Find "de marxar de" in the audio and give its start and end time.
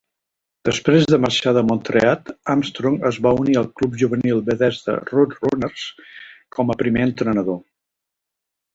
1.11-1.63